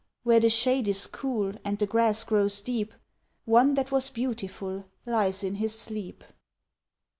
[0.23, 2.91] Where the shade is cool And the grass grows deep,
[3.45, 6.23] One that was beautiful Lies in his sleep.